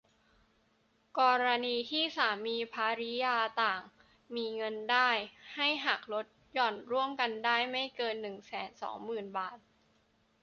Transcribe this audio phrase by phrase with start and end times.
[1.19, 5.09] กรณีที่สามีภริยาต่างฝ่ายต่างมีเงินได้
[5.55, 9.57] ให้หักลดหย่อนรวมกันได้ไม่เกิน หนึ่งแสนสองหมื่น บาท